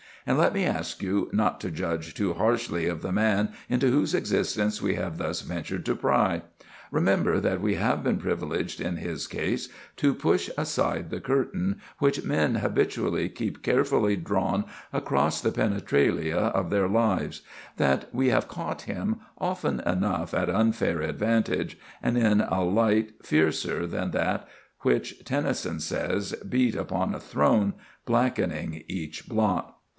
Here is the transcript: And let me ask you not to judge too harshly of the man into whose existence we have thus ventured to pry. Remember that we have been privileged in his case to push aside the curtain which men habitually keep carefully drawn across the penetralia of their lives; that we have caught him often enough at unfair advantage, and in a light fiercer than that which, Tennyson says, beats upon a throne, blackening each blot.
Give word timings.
And 0.25 0.37
let 0.37 0.53
me 0.53 0.65
ask 0.65 1.01
you 1.03 1.29
not 1.31 1.59
to 1.61 1.69
judge 1.71 2.13
too 2.13 2.33
harshly 2.33 2.87
of 2.87 3.01
the 3.01 3.11
man 3.11 3.49
into 3.69 3.89
whose 3.91 4.13
existence 4.15 4.81
we 4.81 4.93
have 4.95 5.17
thus 5.19 5.41
ventured 5.41 5.83
to 5.87 5.95
pry. 5.95 6.43
Remember 6.91 7.39
that 7.39 7.61
we 7.61 7.75
have 7.75 8.03
been 8.03 8.17
privileged 8.17 8.79
in 8.81 8.97
his 8.97 9.25
case 9.27 9.69
to 9.97 10.13
push 10.15 10.49
aside 10.57 11.09
the 11.09 11.19
curtain 11.19 11.81
which 11.99 12.23
men 12.23 12.55
habitually 12.55 13.29
keep 13.29 13.61
carefully 13.63 14.15
drawn 14.15 14.65
across 14.93 15.39
the 15.41 15.51
penetralia 15.51 16.49
of 16.51 16.69
their 16.69 16.87
lives; 16.87 17.41
that 17.77 18.05
we 18.13 18.27
have 18.29 18.47
caught 18.47 18.83
him 18.83 19.19
often 19.39 19.79
enough 19.81 20.33
at 20.35 20.49
unfair 20.49 21.01
advantage, 21.01 21.77
and 22.01 22.15
in 22.17 22.41
a 22.41 22.63
light 22.63 23.23
fiercer 23.23 23.85
than 23.85 24.11
that 24.11 24.47
which, 24.81 25.23
Tennyson 25.23 25.79
says, 25.79 26.33
beats 26.47 26.77
upon 26.77 27.13
a 27.15 27.19
throne, 27.19 27.73
blackening 28.05 28.83
each 28.87 29.27
blot. 29.27 29.77